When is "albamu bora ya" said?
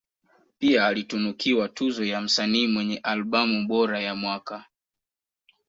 2.97-4.15